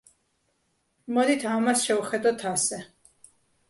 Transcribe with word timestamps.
მოდით, 1.19 1.47
ამას 1.59 1.87
შევხედოთ 1.91 2.51
ასე. 2.57 2.85